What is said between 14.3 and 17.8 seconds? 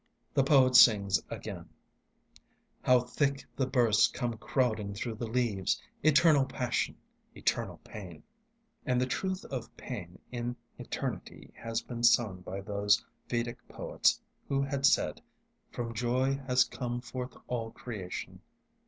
who had said, "From joy has come forth all